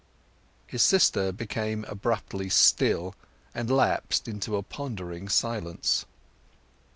[0.65, 3.13] His sister became abruptly still,
[3.53, 6.07] and lapsed into a pondering silence.